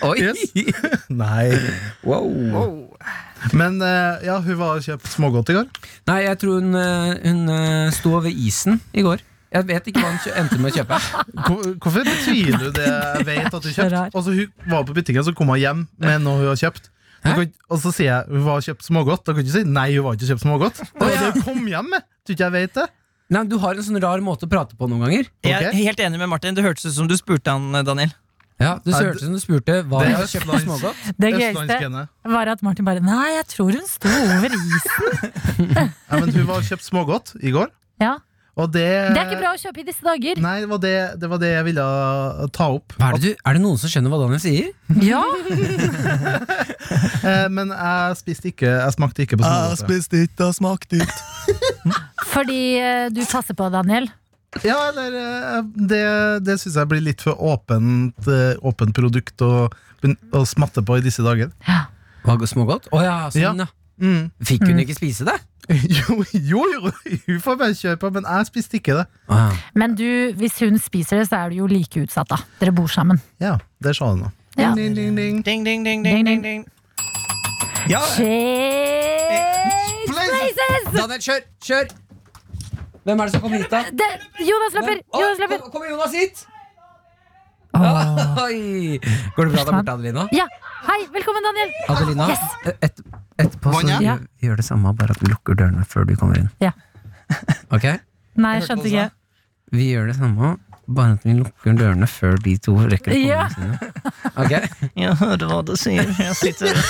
Oi! 0.02 0.16
Yes. 0.18 0.36
Nei. 1.08 1.52
Wow. 2.02 2.96
Men 3.56 3.78
eh, 3.84 4.26
ja, 4.26 4.38
hun 4.42 4.58
var 4.58 4.82
kjøpt 4.84 5.08
smågodt 5.12 5.52
i 5.52 5.56
går. 5.58 5.70
Nei, 6.10 6.18
jeg 6.24 6.38
tror 6.42 6.60
hun, 6.60 6.74
eh, 6.80 7.14
hun 7.26 7.42
eh, 7.52 7.94
sto 7.94 8.16
ved 8.24 8.36
isen 8.46 8.80
i 8.96 9.04
går. 9.06 9.22
Jeg 9.56 9.68
vet 9.68 9.86
ikke 9.88 10.02
hva 10.02 10.10
hun 10.10 10.34
endte 10.40 10.58
med 10.60 10.72
å 10.72 10.80
kjøpe. 10.80 10.98
Hvorfor 11.84 12.02
betviler 12.04 12.66
du 12.66 12.68
det 12.76 12.88
jeg 12.90 13.26
vet 13.28 13.46
at 13.46 13.62
du 13.62 13.70
kjøpte? 13.70 14.02
Altså, 14.10 14.34
hun 14.34 14.72
var 14.72 14.84
på 14.88 14.96
butikken, 14.96 15.24
så 15.24 15.34
kom 15.36 15.52
hun 15.54 15.62
hjem 15.62 15.86
med 16.02 16.24
noe 16.24 16.42
hun 16.42 16.50
har 16.50 16.60
kjøpt. 16.60 16.90
Hæ? 17.26 17.32
kan, 17.38 17.54
og 17.72 17.80
så 17.82 17.92
sier 17.94 18.10
jeg 18.10 18.34
hun 18.34 18.44
var 18.46 18.66
kjøpt 18.66 18.86
smågodt. 18.86 19.24
Da 19.24 19.32
kan 19.32 19.40
du 19.40 19.48
ikke 19.48 19.56
si 19.56 19.64
nei, 19.78 19.88
hun 19.96 20.06
var 20.06 20.18
ikke 20.18 20.30
kjøpt 20.32 20.44
smågodt. 20.44 20.82
Det 20.82 21.06
var 21.06 21.14
det 21.14 21.32
hun 21.38 21.46
kom 21.46 21.72
hjem 21.72 21.90
med. 21.94 22.06
Tror 22.26 22.36
ikke 22.36 22.46
jeg 22.48 22.56
vet 22.58 22.76
det. 22.80 22.86
Nei, 23.34 23.42
Du 23.50 23.56
har 23.62 23.74
en 23.74 23.86
sånn 23.86 24.02
rar 24.02 24.22
måte 24.22 24.46
å 24.46 24.50
prate 24.50 24.76
på 24.78 24.86
noen 24.90 25.06
ganger. 25.06 25.30
Jeg 25.46 25.70
er 25.70 25.74
helt 25.74 26.02
enig 26.02 26.20
med 26.20 26.30
Martin. 26.30 26.54
Det 26.54 26.62
hørtes 26.66 26.86
ut 26.90 26.94
som 26.98 27.08
du 27.10 27.16
spurte 27.18 27.54
han, 27.54 27.74
Daniel. 27.86 28.12
Ja, 28.56 28.78
Du 28.80 28.88
Nei, 28.90 29.00
hørtes 29.04 29.20
ut 29.20 29.26
som 29.26 29.34
du 29.36 29.40
spurte 29.42 29.74
hva 29.84 29.98
det 30.00 30.12
jeg 30.12 30.16
har 30.16 30.30
kjøpt 30.32 30.62
smågodt. 30.64 31.02
Det 31.20 31.32
gøyeste 31.34 32.06
var 32.36 32.48
at 32.54 32.62
Martin 32.64 32.86
bare 32.88 33.02
Nei, 33.04 33.26
jeg 33.36 33.44
tror 33.52 33.74
hun 33.76 33.84
sto 33.90 34.08
over 34.08 34.54
isen. 34.56 35.34
Ja, 36.08 36.20
men 36.22 36.32
hun 36.32 36.46
var 36.48 36.64
kjøpt 36.64 36.86
smågodt 36.86 37.34
i 37.44 37.52
går. 37.52 37.68
Ja, 38.00 38.14
Og 38.56 38.70
det 38.72 38.86
Det 39.12 39.20
er 39.20 39.26
ikke 39.28 39.40
bra 39.42 39.50
å 39.52 39.60
kjøpe 39.60 39.82
i 39.82 39.84
disse 39.84 40.00
dager. 40.06 40.40
Nei, 40.40 40.54
det 40.64 40.68
var 40.72 40.80
det, 40.80 40.94
det 41.20 41.28
var 41.28 41.40
det 41.42 41.50
jeg 41.52 41.64
ville 41.68 41.84
ta 42.56 42.70
opp. 42.78 42.96
Hva 42.96 43.10
er, 43.12 43.18
det 43.20 43.34
du, 43.36 43.42
er 43.44 43.58
det 43.58 43.62
noen 43.66 43.76
som 43.82 43.92
skjønner 43.92 44.12
hva 44.14 44.22
Daniel 44.24 44.40
sier? 44.40 44.72
Ja, 45.04 45.20
Eh, 47.26 47.48
men 47.50 47.72
jeg 47.74 48.16
spiste 48.20 48.50
ikke 48.52 48.68
Jeg 48.70 48.92
smakte 48.94 49.24
ikke 49.24 49.38
på 49.40 49.42
smågodt. 49.48 49.80
spiste 49.80 50.20
ikke 50.22 50.46
jeg 50.46 50.54
smakte 50.60 51.00
ikke. 51.02 51.96
fordi 52.30 52.60
eh, 52.78 53.08
du 53.10 53.18
passer 53.26 53.56
på, 53.58 53.66
Daniel. 53.74 54.06
Ja, 54.64 54.76
eller 54.88 55.16
eh, 55.20 55.58
Det, 55.90 56.04
det 56.46 56.54
syns 56.62 56.78
jeg 56.78 56.88
blir 56.90 57.02
litt 57.04 57.24
for 57.24 57.36
åpent, 57.36 58.28
eh, 58.30 58.54
åpent 58.64 58.94
produkt 58.96 59.42
å, 59.44 59.66
å 59.68 60.44
smatte 60.48 60.84
på 60.86 61.00
i 61.00 61.04
disse 61.04 61.24
dager. 61.26 61.52
Hva, 62.26 62.38
smågodt? 62.48 62.88
Å 62.94 63.02
ja, 63.04 63.18
sånn, 63.34 63.64
ja. 63.64 63.68
Mm. 63.96 64.30
Fikk 64.44 64.66
hun 64.68 64.80
ikke 64.82 64.96
spise 64.96 65.26
det? 65.28 65.36
Jo, 65.66 66.22
jo, 66.30 66.60
jo, 66.70 66.90
hun 67.26 67.40
får 67.42 67.56
bare 67.58 67.74
kjøre 67.74 67.98
på, 67.98 68.10
men 68.14 68.22
jeg 68.28 68.46
spiste 68.52 68.78
ikke 68.78 68.94
det. 69.00 69.06
Ah. 69.34 69.50
Men 69.74 69.96
du, 69.98 70.06
hvis 70.38 70.60
hun 70.62 70.78
spiser 70.78 71.18
det, 71.18 71.26
så 71.26 71.40
er 71.40 71.50
du 71.50 71.56
jo 71.58 71.66
like 71.70 72.04
utsatt, 72.04 72.30
da. 72.30 72.38
Dere 72.60 72.70
bor 72.76 72.86
sammen. 72.92 73.18
Ja, 73.42 73.56
det 73.82 73.96
sa 73.98 74.12
hun 74.12 74.22
nå. 74.22 74.30
Ja. 74.56 74.70
Ding, 74.78 74.94
ding, 74.94 75.16
ding, 75.16 75.42
ding. 75.42 75.42
Ding, 75.42 75.66
ding, 75.66 75.82
ding, 75.84 76.06
ding, 76.06 76.24
ding, 76.28 76.42
ding. 76.44 76.62
Ja, 77.90 78.00
Change 78.14 80.06
places! 80.10 80.86
Daniel, 80.94 81.20
kjør! 81.22 81.42
Kjør! 81.66 81.90
Hvem 83.06 83.20
er 83.22 83.28
det 83.28 83.32
som 83.36 83.42
kommer 83.44 83.60
hit, 83.62 83.70
da? 83.70 83.80
Det, 83.94 84.06
Jonas 84.48 84.74
løper! 84.74 85.00
Jonas 85.14 85.38
løper! 85.42 85.60
kom- 85.62 85.72
Kommer 85.76 85.90
Jonas 85.92 86.14
hit? 86.16 86.40
Oi. 88.46 88.98
Går 89.36 89.44
det 89.44 89.52
bra 89.52 89.64
der 89.68 89.72
borte, 89.76 89.92
Adelina? 89.94 90.24
Ja, 90.34 90.46
hei, 90.88 90.98
velkommen 91.14 91.44
Daniel 91.44 91.74
Adelina, 91.92 92.26
Yes. 92.32 92.44
et, 92.80 93.02
etterpå 93.42 93.70
så 93.74 93.76
Vanja? 93.82 93.98
gjør, 94.00 94.22
gjør 94.46 94.56
det 94.62 94.64
samme, 94.66 94.94
bare 94.96 95.12
at 95.16 95.20
vi 95.22 95.28
lukker 95.30 95.58
dørene 95.60 95.84
før 95.86 96.06
du 96.08 96.14
kommer 96.16 96.40
inn. 96.40 96.48
Ja. 96.64 96.72
Ok? 97.74 97.84
Nei, 98.40 98.54
jeg 98.58 98.66
skjønte 98.68 98.86
ikke 98.90 99.06
Vi 99.76 99.86
gjør 99.92 100.06
det 100.12 100.16
samme, 100.18 100.54
bare 100.88 101.12
at 101.16 101.24
vi 101.26 101.32
lukker 101.38 101.76
dørene 101.78 102.06
før 102.08 102.36
de 102.44 102.56
to 102.62 102.72
rekker 102.78 103.10
å 103.10 103.14
komme 103.14 103.26
Ja. 103.26 103.48
sine. 103.50 103.78
Ok? 104.36 104.52
Jeg 105.00 105.14
hører 105.20 105.46
hva 105.50 105.62
du 105.64 105.72
sier. 105.80 106.04
Jeg 106.20 106.34
sitter 106.36 106.76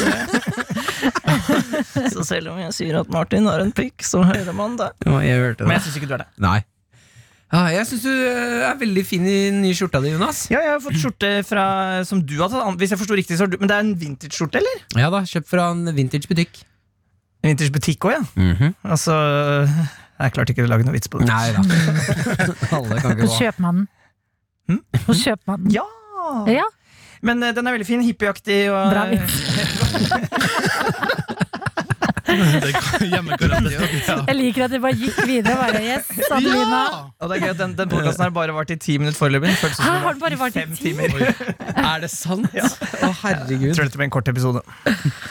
Så 2.12 2.24
selv 2.26 2.48
om 2.52 2.58
jeg 2.60 2.72
sier 2.76 2.98
at 3.00 3.08
Martin 3.12 3.46
har 3.48 3.60
en 3.62 3.72
pikk, 3.74 4.02
så 4.06 4.22
hører 4.26 4.52
man 4.56 4.76
det. 4.80 4.88
Ja, 5.06 5.18
jeg 5.24 5.38
hørte 5.42 5.58
det. 5.62 5.66
Men 5.70 5.76
jeg 5.78 5.84
syns 5.86 5.96
ikke 6.00 6.08
du 6.10 6.14
er 6.18 6.22
det. 6.24 6.28
Nei. 6.42 6.58
Ja, 7.54 7.60
jeg 7.70 7.86
syns 7.86 8.02
du 8.02 8.10
eh, 8.10 8.64
er 8.66 8.74
veldig 8.80 9.04
fin 9.06 9.22
i 9.30 9.34
den 9.52 9.60
nye 9.62 9.74
skjorta 9.78 10.00
di, 10.02 10.10
Jonas. 10.16 10.38
Ja, 10.50 10.58
jeg 10.64 10.72
har 10.74 10.80
fått 10.82 10.98
skjorte 10.98 11.28
fra, 11.46 11.66
som 12.08 12.18
du 12.26 12.34
har 12.40 12.50
tatt 12.50 12.64
an- 12.66 12.78
Hvis 12.80 12.90
jeg 12.94 12.98
forsto 12.98 13.14
riktig, 13.18 13.36
så 13.38 13.42
har 13.46 13.52
du, 13.52 13.56
Men 13.62 13.70
det 13.70 13.76
er 13.76 13.84
en 13.86 13.92
vintage-skjorte, 14.00 14.58
eller? 14.58 14.76
Ja 14.98 15.06
da, 15.14 15.20
kjøpt 15.30 15.48
fra 15.52 15.62
en 15.70 15.82
vintage 15.94 16.26
butikk. 16.30 16.52
Vintage-butikk 17.46 18.00
òg, 18.10 18.16
ja. 18.18 18.22
Altså 18.82 19.14
Jeg 20.16 20.32
klarte 20.32 20.54
ikke 20.54 20.64
å 20.64 20.70
lage 20.70 20.86
noe 20.86 20.94
vits 20.96 21.08
på 21.12 21.20
det. 21.20 21.26
Nei 21.28 21.52
da. 21.52 21.60
Alle 22.78 23.00
kan 23.02 23.12
ikke 23.16 23.26
Hos 23.26 23.36
gå. 23.36 23.40
kjøpmannen 23.44 23.86
Hm? 24.66 24.80
Hos 25.06 25.20
kjøpmannen 25.22 25.70
Ja! 25.76 25.84
Ja, 26.50 26.64
Men 27.22 27.42
eh, 27.46 27.52
den 27.54 27.66
er 27.68 27.76
veldig 27.76 27.86
fin. 27.86 28.00
Hippieaktig. 28.02 28.64
Og, 28.72 28.90
bra 28.90 29.04
eh, 29.06 29.10
vits 29.14 29.36
Det 32.26 32.68
er 32.74 33.04
Hjemmekarate. 33.06 33.70
Ja. 33.70 34.16
Jeg 34.26 34.36
liker 34.36 34.64
at 34.66 34.72
det 34.74 34.80
bare 34.82 34.96
gikk 34.98 35.20
videre 35.28 35.54
bare, 35.60 35.78
Yes, 35.86 36.08
Adelina 36.26 36.80
og 37.22 37.30
det 37.30 37.36
er 37.38 37.44
gøy 37.46 37.52
at 37.54 37.60
Den, 37.60 37.74
den 37.78 37.88
podkasten 37.92 38.24
har 38.26 38.32
bare 38.34 38.52
vart 38.56 38.72
i 38.74 38.76
ti 38.82 38.96
minutter 39.00 39.18
foreløpig. 39.20 39.54
Føltes 39.60 39.78
som 39.78 39.86
Hæ, 39.86 39.92
det 39.94 40.02
har 40.02 40.16
den 40.16 40.22
bare 40.24 40.38
vart 40.42 40.56
i 40.58 40.64
fem 40.64 40.74
ti? 40.76 40.90
timer. 40.90 41.08
Er 41.86 42.02
det 42.02 42.10
sant? 42.12 42.50
Å, 42.50 43.12
herregud. 43.22 43.68
Jeg 43.70 43.78
tror 43.78 43.88
dette 43.88 44.00
blir 44.02 44.08
en 44.10 44.14
kort 44.18 44.28
episode. 44.32 44.62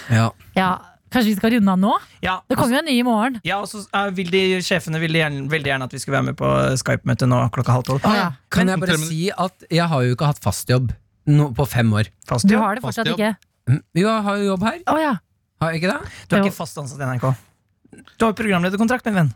Ja. 0.10 0.30
Ja, 0.58 0.70
kanskje 1.16 1.32
vi 1.32 1.38
skal 1.40 1.56
runde 1.56 1.74
av 1.74 1.82
nå? 1.82 1.94
Ja, 2.26 2.36
Det 2.50 2.58
kommer 2.60 2.78
jo 2.78 2.82
en 2.84 2.90
ny 2.92 2.98
i 3.00 3.06
morgen 3.08 3.40
ja 3.48 3.62
og 3.64 3.70
så 3.72 3.82
uh, 3.88 4.10
vil 4.16 4.30
de 4.34 4.44
Sjefene 4.66 5.00
ville 5.02 5.22
gjerne, 5.24 5.48
gjerne 5.50 5.88
at 5.88 5.96
vi 5.96 6.02
skulle 6.04 6.20
være 6.20 6.30
med 6.34 6.40
på 6.40 6.52
Skype-møte 6.82 7.30
nå 7.32 7.42
klokka 7.56 7.80
halv 7.80 7.88
tolv. 7.88 8.06
Ah, 8.08 8.20
ja. 8.20 8.30
Kan 8.54 8.70
jeg 8.72 8.84
bare 8.84 9.00
si 9.02 9.26
at 9.32 9.68
jeg 9.72 9.88
har 9.92 10.06
jo 10.06 10.16
ikke 10.18 10.30
hatt 10.30 10.44
fast 10.44 10.70
jobb 10.72 10.94
no, 11.32 11.50
på 11.56 11.66
fem 11.70 11.92
år. 11.96 12.12
Fast 12.28 12.48
Du 12.50 12.58
har 12.60 12.78
det 12.78 12.86
fortsatt 12.86 13.10
ikke 13.16 13.36
Mm, 13.66 13.82
Jo, 13.98 14.06
jeg 14.06 14.24
har 14.28 14.38
jo 14.38 14.44
jobb 14.52 14.64
her. 14.68 14.76
Oh, 14.94 15.00
ja, 15.02 15.16
Har 15.62 15.72
jeg 15.74 15.82
ikke 15.82 15.90
det? 15.90 16.14
Du 16.30 16.36
er 16.36 16.44
ikke 16.46 16.54
fast 16.54 16.78
ansatt 16.78 17.02
i 17.02 17.08
NRK. 17.10 17.32
Du 18.14 18.26
har 18.26 18.34
jo 18.34 18.38
programlederkontrakt, 18.38 19.08
min 19.10 19.16
venn. 19.18 19.32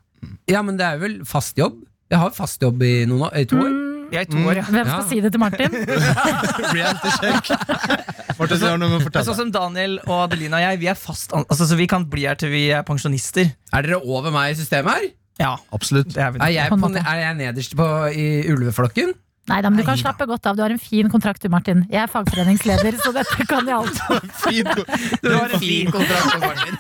Ja, 0.52 0.62
men 0.66 0.78
det 0.78 0.86
er 0.86 1.00
vel 1.02 1.16
fast 1.26 1.58
jobb. 1.58 1.80
Jeg 2.12 2.20
har 2.22 2.34
fast 2.36 2.62
jobb 2.62 2.84
i, 2.86 3.06
noen 3.10 3.26
år, 3.26 3.34
i 3.40 3.48
to 3.50 3.58
år. 3.58 3.72
mm, 3.74 3.89
Jeg 4.12 4.22
er 4.26 4.30
to 4.32 4.38
år, 4.50 4.56
ja. 4.60 4.64
Hvem 4.70 4.86
skal 4.88 5.04
Ja. 5.04 5.08
si 5.10 5.20
det 5.22 5.32
til 5.32 5.40
Martin? 5.40 5.70
Martin, 8.40 8.60
du 8.60 8.66
har 8.66 8.78
noe 8.82 8.98
å 8.98 9.00
fortelle. 9.04 9.26
sånn 9.28 9.38
som 9.40 9.52
Daniel 9.54 9.94
og 10.08 10.16
Adelina 10.26 10.56
og 10.60 10.64
jeg, 10.66 10.80
vi 10.82 10.88
er 10.92 10.98
fast 11.00 11.34
an 11.36 11.44
altså, 11.50 11.64
Så 11.70 11.76
vi 11.80 11.88
kan 11.92 12.02
bli 12.10 12.24
her 12.30 12.38
til 12.40 12.50
vi 12.54 12.64
er 12.74 12.82
pensjonister. 12.88 13.46
Er 13.76 13.82
dere 13.86 13.98
over 14.02 14.30
meg 14.36 14.46
i 14.56 14.58
systemet 14.60 14.92
her? 14.96 15.06
Ja, 15.40 15.54
Absolutt. 15.76 16.10
det 16.16 16.22
er 16.24 16.30
vi. 16.36 16.40
Er 16.44 16.52
jeg, 16.58 16.68
På 16.72 16.76
en 16.76 16.82
på, 16.84 16.88
måte. 16.92 17.02
er 17.08 17.18
jeg 17.24 17.34
nederst 17.40 17.74
på, 17.80 17.86
i 18.12 18.28
ulveflokken? 18.52 19.10
Nei 19.50 19.60
da, 19.66 19.70
men 19.72 19.80
du 19.82 19.86
kan 19.88 19.98
slappe 19.98 20.26
godt 20.30 20.46
av. 20.46 20.54
Du 20.60 20.62
har 20.62 20.70
en 20.70 20.78
fin 20.78 21.08
kontrakt 21.10 21.42
du, 21.42 21.48
Martin. 21.50 21.80
Jeg 21.90 22.04
er 22.04 22.10
fagforeningsleder, 22.12 22.94
så 23.02 23.10
dette 23.16 23.46
kan 23.50 23.66
jeg 23.66 23.74
alt. 23.80 23.98
Fint. 24.44 24.70
Du 25.24 25.30
har 25.34 25.50
en 25.50 25.60
fin 25.64 25.90
kontrakt 25.96 26.28
med 26.36 26.44
Martin. 26.44 26.76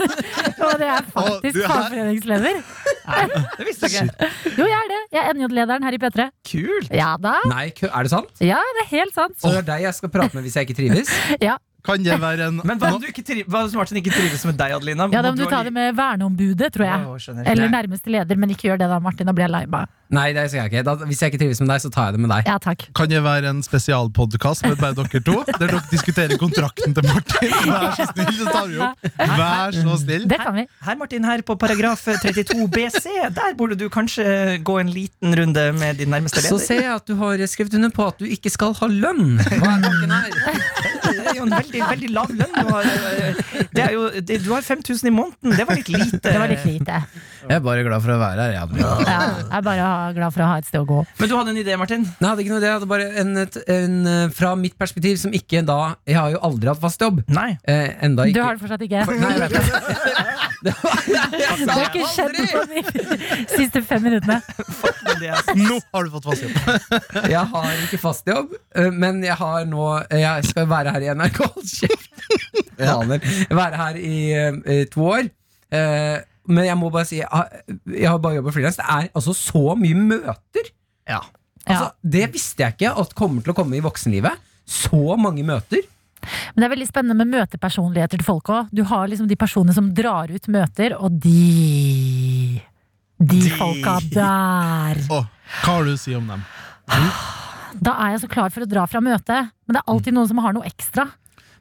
Og 0.67 0.74
det 0.77 0.86
er 0.91 1.01
faktisk 1.15 1.55
du 1.55 1.62
er- 1.63 1.71
fagforeningsleder. 1.71 2.55
Det 3.60 3.66
visste 3.68 3.89
jeg 3.89 4.10
ikke. 4.10 4.30
Jo, 4.60 4.66
jeg 4.70 4.80
er 4.80 4.89
det. 4.94 5.00
Jeg 5.18 5.22
er 5.30 5.34
NJ-lederen 5.38 5.84
her 5.88 5.96
i 5.98 6.01
P3. 6.01 6.28
Kult. 6.51 6.92
Ja 6.96 7.13
da. 7.22 7.36
Nei, 7.51 7.70
kø- 7.75 7.89
er 7.89 8.06
det 8.08 8.12
sant? 8.13 8.30
Ja, 8.44 8.60
det 8.78 8.86
er 8.86 8.89
helt 8.94 9.13
sant. 9.18 9.36
Så 9.42 9.51
det 9.54 9.62
er 9.63 9.68
deg 9.74 9.88
jeg 9.88 9.98
skal 9.98 10.12
prate 10.13 10.38
med 10.38 10.46
hvis 10.48 10.56
jeg 10.60 10.68
ikke 10.70 10.78
trives? 10.82 11.12
Ja, 11.42 11.58
Kan 11.86 12.03
det 12.03 12.17
være 12.19 12.50
en 12.50 12.59
Men 12.65 12.79
hva 12.81 12.91
om, 12.95 13.00
du 13.01 13.07
ikke 13.07 13.24
tri 13.24 13.43
hva 13.48 13.63
som 13.69 13.79
Martin 13.79 14.00
ikke 14.01 14.12
trives 14.12 14.43
med 14.48 14.57
deg, 14.59 14.74
Adelina? 14.75 15.07
ja 15.13 15.21
da 15.24 15.31
må 15.31 15.39
du 15.39 15.45
ta 15.50 15.62
det 15.63 15.71
med 15.75 15.95
verneombudet, 15.95 16.74
tror 16.75 16.86
jeg. 16.86 17.05
Oh. 17.07 17.39
Eller 17.45 17.67
Nei. 17.67 17.71
nærmeste 17.77 18.12
leder, 18.12 18.39
men 18.39 18.51
ikke 18.55 18.69
gjør 18.69 18.81
det 18.83 18.89
da, 18.91 19.00
Martin. 19.03 19.29
Da 19.29 19.36
blir 19.36 19.48
jeg 19.48 19.53
lei 19.55 19.63
meg. 19.71 19.95
Nei, 20.09 20.31
det 20.33 20.48
skal 20.50 20.63
jeg 20.63 20.71
ikke. 20.71 20.81
Da, 20.88 20.95
hvis 21.05 21.19
jeg 21.21 21.31
ikke 21.31 21.39
trives 21.43 21.59
med 21.62 21.69
deg, 21.69 21.81
så 21.83 21.91
tar 21.93 22.09
jeg 22.09 22.17
det 22.17 22.21
med 22.24 22.31
deg. 22.33 22.48
Ja, 22.50 22.57
takk. 22.62 22.88
Kan 22.98 23.12
det 23.12 23.21
være 23.24 23.51
en 23.53 23.59
spesialpodkast 23.65 24.65
med 24.65 24.79
bare 24.81 24.98
dere 24.98 25.21
to? 25.21 25.36
Der 25.51 25.59
dere 25.62 25.81
diskuterer 25.91 26.39
kontrakten 26.41 26.95
til 26.98 27.05
Martin? 27.05 27.53
Vær 27.69 27.93
så 27.93 28.07
snill, 28.09 28.31
så 28.39 28.48
tar 28.50 28.71
vi 28.71 28.79
opp. 28.81 29.09
Vær 29.19 29.77
så 29.77 29.98
snill. 30.01 30.25
Det 30.31 30.39
kan 30.41 30.57
vi. 30.57 30.65
Her, 30.88 30.98
Martin, 31.00 31.27
her 31.29 31.45
på 31.45 31.55
paragraf 31.62 32.07
32 32.09 32.65
BC, 32.74 33.05
der 33.38 33.53
burde 33.59 33.77
du 33.77 33.86
kanskje 33.93 34.57
gå 34.65 34.79
en 34.81 34.89
liten 34.89 35.38
runde 35.38 35.67
med 35.77 36.01
din 36.01 36.09
nærmeste 36.09 36.41
leder. 36.41 36.57
Så 36.57 36.71
ser 36.71 36.83
jeg 36.88 36.95
at 36.95 37.05
du 37.05 37.13
har 37.21 37.45
skrevet 37.48 37.77
under 37.77 37.93
på 37.93 38.09
at 38.09 38.17
du 38.17 38.25
ikke 38.25 38.50
skal 38.50 38.74
ha 38.81 38.89
lønn. 38.89 39.38
Hva 39.45 39.75
er 39.77 39.86
tanken 39.86 40.17
her? 40.17 40.99
Det 41.20 41.34
er 41.34 41.40
jo 41.40 41.48
en 41.48 41.56
veldig, 41.56 41.82
veldig 41.90 42.10
lav 42.16 42.32
lønn. 42.32 42.56
Du 42.56 42.72
har, 42.74 42.90
eh, 42.90 43.44
det 43.76 43.84
er 43.86 43.92
har 44.54 44.66
5000 44.66 45.12
i 45.12 45.14
måneden. 45.14 45.58
Det 45.58 45.68
var 45.68 45.80
litt 45.80 45.92
lite. 45.94 46.24
Det 46.26 46.40
var 46.40 46.52
litt 46.52 46.66
lite. 46.66 47.02
Jeg 47.39 47.55
er 47.55 47.62
bare 47.63 47.84
glad 47.86 48.03
for 48.03 48.13
å 48.13 48.17
være 48.19 48.46
her. 48.46 48.55
Jeg. 48.58 48.79
Ja, 48.79 48.91
jeg 49.08 49.58
er 49.60 49.63
bare 49.65 49.89
glad 50.17 50.36
for 50.36 50.43
å 50.43 50.50
ha 50.50 50.58
et 50.60 50.67
sted 50.67 50.81
å 50.81 50.88
gå. 50.89 51.00
Men 51.19 51.31
du 51.31 51.36
hadde 51.38 51.53
en 51.53 51.62
idé, 51.62 51.77
Martin? 51.79 52.03
Nei, 52.03 52.15
jeg 52.19 52.29
hadde 52.29 52.43
ikke 52.46 52.53
noe 52.53 52.62
idé. 52.62 52.69
Jeg 52.69 52.77
hadde 52.79 52.89
bare 52.91 53.08
en, 53.24 53.31
et, 53.43 53.58
en, 53.75 53.96
eh, 54.12 54.24
fra 54.36 54.53
mitt 54.60 54.75
perspektiv 54.79 55.19
som 55.22 55.34
ikke 55.36 55.62
da 55.67 55.77
Jeg 56.10 56.17
har 56.19 56.34
jo 56.36 56.41
aldri 56.50 56.72
hatt 56.72 56.81
fast 56.81 57.01
jobb. 57.03 57.22
Nei. 57.31 57.51
Eh, 57.63 57.96
enda 58.05 58.27
Du 58.27 58.41
har 58.43 58.58
det 58.58 58.63
fortsatt 58.63 58.86
ikke. 58.86 59.05
Nei, 59.10 59.31
jeg 59.36 59.41
vet 59.46 59.55
det. 59.55 59.63
Det 60.60 60.74
Det 61.60 61.72
har 61.72 61.86
ikke 61.86 62.08
skjedd 62.12 62.36
på 62.51 62.63
de 62.67 62.81
siste 63.55 63.84
fem 63.88 64.03
minuttene. 64.03 64.39
Men 65.05 65.22
det 65.22 65.60
Nå 65.60 65.79
har 65.93 66.08
du 66.08 66.13
fått 66.17 66.27
fast 66.31 66.43
jobb. 66.43 66.58
Jeg 67.31 67.46
har 67.53 67.84
ikke 67.86 68.01
fast 68.01 68.27
jobb, 68.27 68.51
eh, 68.75 68.89
men 68.91 69.24
jeg 69.24 69.38
har 69.39 69.67
nå 69.69 69.88
Jeg 70.12 70.50
skal 70.51 70.67
være 70.69 70.96
her 70.96 71.08
i 71.08 71.13
NRK. 71.15 71.39
Hold 71.53 71.69
kjeft! 71.72 72.10
Faner. 72.79 73.24
Være 73.55 73.79
her 73.84 74.00
i 74.00 74.17
eh, 74.36 74.84
to 74.91 75.05
år. 75.08 75.29
Eh, 75.72 76.17
men 76.50 76.65
jeg 76.65 76.77
må 76.79 76.89
bare 76.94 77.08
si 77.08 77.20
jeg 77.20 77.29
har, 77.29 77.62
jeg 77.94 78.10
har 78.10 78.20
bare 78.22 78.39
jobbet 78.39 78.56
frilans. 78.56 78.79
Det 78.79 78.88
er 78.89 79.10
altså 79.13 79.36
så 79.38 79.75
mye 79.77 79.98
møter. 79.98 80.72
Ja. 81.10 81.22
Altså, 81.70 81.91
Det 82.01 82.25
visste 82.34 82.65
jeg 82.65 82.77
ikke 82.77 82.94
at 83.03 83.15
kommer 83.18 83.46
til 83.46 83.53
å 83.53 83.58
komme 83.58 83.77
i 83.77 83.84
voksenlivet. 83.86 84.46
Så 84.70 85.18
mange 85.22 85.46
møter. 85.46 85.86
Men 86.53 86.62
det 86.62 86.68
er 86.68 86.74
veldig 86.74 86.88
spennende 86.89 87.18
med 87.22 87.32
møtepersonligheter 87.32 88.20
til 88.20 88.27
folk 88.27 88.51
òg. 88.53 88.74
Du 88.75 88.84
har 88.89 89.08
liksom 89.10 89.29
de 89.29 89.38
personene 89.39 89.75
som 89.75 89.88
drar 89.96 90.32
ut 90.34 90.50
møter, 90.51 90.96
og 90.98 91.15
de 91.24 92.60
De 93.20 93.39
folka 93.51 93.98
der. 94.13 95.01
Oh, 95.12 95.25
hva 95.63 95.74
har 95.74 95.88
du 95.88 95.94
å 95.94 96.00
si 96.00 96.13
om 96.15 96.27
dem? 96.29 96.44
Da 97.79 97.96
er 98.03 98.15
jeg 98.15 98.24
så 98.24 98.29
klar 98.32 98.51
for 98.53 98.65
å 98.65 98.70
dra 98.70 98.86
fra 98.89 99.01
møtet, 99.03 99.51
men 99.68 99.75
det 99.75 99.82
er 99.82 99.91
alltid 99.94 100.15
noen 100.15 100.29
som 100.29 100.39
har 100.44 100.56
noe 100.56 100.68
ekstra. 100.68 101.06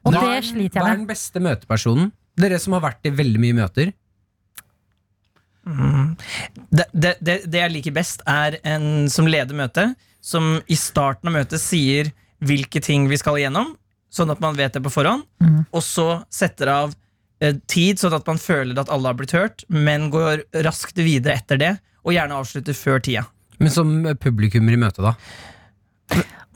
Og 0.07 0.13
Nå, 0.15 0.21
det 0.21 0.29
jeg 0.37 0.55
med 0.55 0.77
Hva 0.79 0.93
er 0.93 1.01
den 1.01 1.09
beste 1.09 1.41
møtepersonen? 1.43 2.13
Dere 2.39 2.59
som 2.61 2.75
har 2.77 2.85
vært 2.85 3.09
i 3.09 3.11
veldig 3.11 3.41
mye 3.43 3.57
møter. 3.57 3.91
Mm. 5.69 6.15
Det, 6.71 6.85
det, 6.93 7.11
det, 7.21 7.35
det 7.51 7.59
jeg 7.61 7.71
liker 7.75 7.93
best, 7.95 8.23
er 8.29 8.57
en 8.67 9.07
som 9.13 9.27
leder 9.29 9.55
møtet, 9.57 9.95
som 10.21 10.57
i 10.67 10.75
starten 10.79 11.29
av 11.29 11.35
møtet 11.37 11.61
sier 11.61 12.09
hvilke 12.43 12.81
ting 12.83 13.07
vi 13.11 13.17
skal 13.19 13.37
igjennom, 13.39 13.75
sånn 14.11 14.31
at 14.33 14.41
man 14.41 14.57
vet 14.57 14.73
det 14.77 14.81
på 14.85 14.91
forhånd, 14.93 15.25
Mm. 15.39 15.65
og 15.71 15.83
så 15.85 16.07
setter 16.33 16.67
av 16.73 16.95
eh, 17.41 17.53
tid, 17.71 17.99
sånn 18.01 18.15
at 18.17 18.25
man 18.27 18.37
føler 18.41 18.79
at 18.81 18.89
alle 18.91 19.07
har 19.11 19.15
blitt 19.19 19.31
hørt, 19.37 19.63
men 19.69 20.09
går 20.11 20.41
raskt 20.65 20.97
videre 20.99 21.37
etter 21.39 21.57
det, 21.61 21.73
og 22.03 22.11
gjerne 22.15 22.35
avslutter 22.41 22.73
før 22.75 22.99
tida. 23.05 23.25
Men 23.59 23.71
som 23.75 23.91
publikummer 24.19 24.73
i 24.75 24.79
møtet, 24.79 25.03
da. 25.03 25.13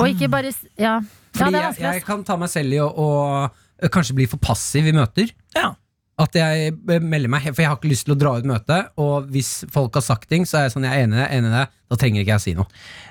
Og 0.02 0.10
ikke 0.10 0.30
bare 0.32 0.52
Ja, 0.80 0.98
ja 1.38 1.48
det 1.50 1.60
er 1.60 1.68
vanskelig. 1.68 1.84
jeg 1.86 2.00
jeg 2.00 2.06
kan 2.08 2.24
ta 2.28 2.36
meg 2.40 2.50
selv 2.52 2.74
i 2.74 2.80
å, 2.82 2.88
å 2.90 3.90
kanskje 3.94 4.16
bli 4.18 4.26
for 4.32 4.40
passiv 4.42 4.88
i 4.88 4.94
møter. 4.96 5.32
Ja. 5.56 5.74
At 6.22 6.36
jeg 6.38 6.76
melder 7.02 7.26
meg, 7.34 7.42
for 7.56 7.64
jeg 7.64 7.70
har 7.72 7.78
ikke 7.80 7.90
lyst 7.90 8.06
til 8.06 8.14
å 8.14 8.18
dra 8.22 8.36
ut 8.38 8.46
møtet. 8.46 8.92
Og 9.02 9.26
hvis 9.34 9.64
folk 9.74 9.96
har 9.98 10.04
sagt 10.06 10.28
ting, 10.30 10.44
så 10.46 10.60
er 10.60 10.68
jeg 10.68 10.76
sånn, 10.76 10.84
jeg 10.86 10.94
er 10.94 11.08
enig 11.08 11.18
i 11.18 11.22
det, 11.24 11.30
enig 11.40 11.50
i 11.50 11.54
det. 11.56 11.64
Da 11.90 11.98
trenger 11.98 12.22
ikke 12.22 12.32
jeg 12.36 12.42
å 12.42 12.44
si 12.44 12.54
noe. 12.58 12.68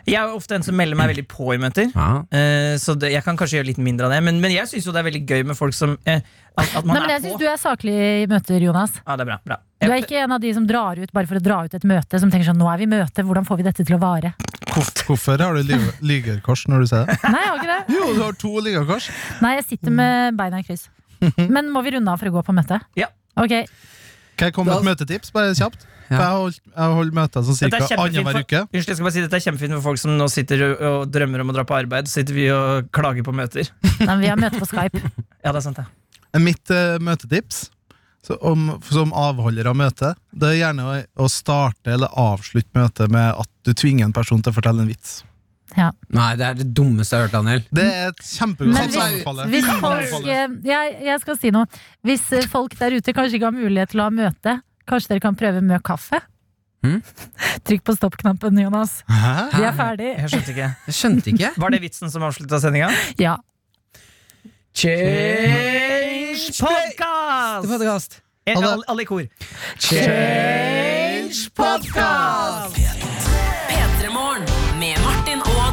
Jeg 0.06 0.18
er 0.21 0.37
ofte 0.37 0.54
en 0.54 0.62
som 0.66 0.76
melder 0.78 0.99
meg 0.99 1.11
veldig 1.11 1.25
på 1.30 1.49
i 1.54 1.59
møter. 1.62 1.90
Ja. 1.94 2.06
eh, 2.30 2.76
Så 2.78 2.94
det, 2.99 3.11
jeg 3.14 3.25
kan 3.26 3.37
kanskje 3.38 3.59
gjøre 3.59 3.68
litt 3.73 3.80
mindre 3.82 4.06
av 4.06 4.14
det, 4.14 4.21
men, 4.26 4.38
men 4.42 4.54
jeg 4.54 4.71
syns 4.71 4.87
det 4.87 5.02
er 5.02 5.09
veldig 5.11 5.23
gøy 5.26 5.42
med 5.50 5.59
folk 5.59 5.75
som 5.75 5.97
eh, 6.06 6.23
at, 6.54 6.68
at 6.78 6.85
man 6.87 6.94
Nei, 6.94 7.00
men 7.00 7.11
er 7.11 7.14
jeg 7.16 7.25
syns 7.26 7.35
på. 7.35 7.42
du 7.42 7.47
er 7.50 7.59
saklig 7.64 7.97
i 8.23 8.26
møter, 8.30 8.62
Jonas. 8.68 8.94
Ja, 9.02 9.16
det 9.18 9.26
er 9.26 9.30
bra, 9.32 9.38
bra. 9.50 9.59
Du 9.82 9.90
er 9.90 9.99
ikke 10.06 10.23
en 10.23 10.37
av 10.38 10.42
de 10.47 10.54
som 10.54 10.66
drar 10.71 11.02
ut 11.02 11.12
bare 11.18 11.26
for 11.30 11.40
å 11.40 11.42
dra 11.42 11.59
ut 11.66 11.75
et 11.75 11.87
møte, 11.90 12.23
som 12.23 12.30
tenker 12.30 12.47
sånn 12.52 12.59
nå 12.62 12.71
er 12.71 12.82
vi 12.85 12.87
i 12.87 12.92
møte, 12.94 13.26
hvordan 13.26 13.47
får 13.50 13.59
vi 13.62 13.66
dette 13.66 13.87
til 13.88 13.99
å 13.99 14.02
vare? 14.02 14.35
Hvorfor 14.73 15.42
har 15.42 15.59
du 15.59 15.62
lyge- 15.66 15.94
lygerkors 16.06 16.66
når 16.71 16.85
du 16.87 16.90
sier 16.92 17.06
det? 17.11 17.18
Nei, 17.26 17.42
jeg 17.42 17.50
har 17.50 17.59
ikke 17.59 17.73
det. 17.75 17.97
Jo, 17.99 18.09
du 18.14 18.23
har 18.23 18.38
to 18.47 18.52
lygerkors. 18.62 19.11
Nei, 19.42 19.56
jeg 19.59 19.66
sitter 19.75 19.90
med 19.99 20.38
beina 20.38 20.62
i 20.62 20.66
kryss. 20.71 20.87
Men 21.55 21.71
må 21.73 21.83
vi 21.87 21.95
runde 21.97 22.12
av 22.12 22.21
for 22.23 22.31
å 22.31 22.37
gå 22.38 22.45
på 22.47 22.55
møte? 22.57 22.81
Ja. 22.99 23.09
Ok, 23.41 23.55
Kan 24.37 24.49
jeg 24.50 24.55
komme 24.57 24.73
med 24.73 24.83
et 24.83 24.91
møtetips, 24.93 25.33
bare 25.33 25.55
kjapt? 25.57 25.87
Ja. 26.12 26.19
For 26.19 26.23
jeg 26.23 26.33
holder 26.33 26.43
holdt, 26.43 26.61
jeg 26.75 26.97
har 26.97 27.12
møter 27.17 27.45
sånn 27.47 27.57
Dette 27.57 27.67
er 27.67 27.71
cirka 27.73 27.88
kjempefint 27.88 28.02
annenhver 28.02 28.33
for- 28.37 28.47
uke. 28.47 28.61
Unnskyld, 28.62 28.91
jeg 28.91 28.97
skal 28.99 29.07
bare 29.07 29.14
si 29.14 29.23
Dette 29.25 29.38
er 29.38 29.45
kjempefint 29.47 29.76
for 29.76 29.85
folk 29.87 30.00
som 30.02 30.17
nå 30.19 30.29
sitter 30.29 30.64
og, 30.67 30.83
og 30.91 31.12
drømmer 31.14 31.45
om 31.45 31.52
å 31.52 31.57
dra 31.57 31.64
på 31.69 31.76
arbeid. 31.79 32.09
Så 32.11 32.21
sitter 32.21 32.37
vi 32.37 32.49
og 32.52 32.91
klager 32.93 33.25
på 33.25 33.35
møter. 33.37 33.71
Nei, 34.02 34.09
men 34.11 34.25
vi 34.25 34.33
har 34.33 34.41
møte 34.41 34.61
på 34.61 34.69
Skype. 34.69 35.00
Ja, 35.41 35.52
det 35.52 35.59
er 35.62 35.64
sant 35.64 35.81
det 35.81 36.43
Mitt 36.43 36.73
eh, 36.73 36.97
møtetips 37.00 37.67
så 38.23 38.37
om, 38.47 38.69
som 38.87 39.11
avholder 39.19 39.67
av 39.67 39.75
møtet, 39.76 40.19
det 40.31 40.52
er 40.52 40.59
gjerne 40.61 40.85
å, 40.87 40.93
å 41.25 41.29
starte 41.31 41.91
eller 41.97 42.12
avslutte 42.14 42.71
møtet 42.79 43.11
med 43.11 43.35
at 43.35 43.50
du 43.67 43.73
tvinger 43.75 44.07
en 44.07 44.14
person 44.14 44.38
til 44.43 44.52
å 44.52 44.55
fortelle 44.55 44.85
en 44.85 44.91
vits. 44.93 45.25
Ja. 45.76 45.91
Nei, 46.12 46.31
det 46.37 46.45
er 46.47 46.55
det 46.59 46.67
dummeste 46.76 47.17
jeg 47.17 47.23
har 47.23 47.29
hørt, 47.29 47.33
Daniel. 47.38 47.62
Det 47.73 47.85
er 47.88 48.09
et 48.11 48.19
kjempegodt 48.26 48.76
Anbefale. 48.76 49.47
eh, 50.29 50.49
jeg, 50.69 50.97
jeg 51.07 51.21
skal 51.23 51.38
si 51.41 51.50
noe. 51.55 51.67
Hvis 52.05 52.26
eh, 52.37 52.45
folk 52.52 52.76
der 52.79 52.93
ute 52.99 53.14
kanskje 53.17 53.38
ikke 53.38 53.49
har 53.49 53.57
mulighet 53.57 53.91
til 53.95 54.02
å 54.02 54.09
ha 54.11 54.12
møte, 54.12 54.59
kanskje 54.91 55.14
dere 55.14 55.21
kan 55.25 55.38
prøve 55.41 55.62
med 55.64 55.83
kaffe? 55.87 56.21
Mm. 56.85 56.99
Trykk 57.69 57.85
på 57.87 57.95
stopp-knappen, 57.97 58.59
Jonas. 58.59 58.99
Hæ? 59.09 59.33
Vi 59.55 59.62
er 59.71 59.76
ferdig. 59.79 60.11
Jeg 60.19 60.33
skjønte 60.35 60.50
ikke. 60.57 60.69
Jeg 60.91 60.99
skjønte 60.99 61.33
ikke. 61.33 61.52
Var 61.64 61.71
det 61.76 61.81
vitsen 61.87 62.11
som 62.12 62.23
avslutta 62.29 62.59
sendinga? 62.61 62.91
Ja. 63.23 63.37
Change 64.75 66.52
podcast! 66.59 67.69
Podcast. 67.69 68.21
Eh, 68.45 68.57
alle- 68.59 68.83
Alle 68.88 69.02
i 69.02 69.07
kor. 69.07 69.23
Change 69.79 71.49
podcast! 71.55 72.92